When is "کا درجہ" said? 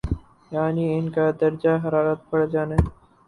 1.11-1.73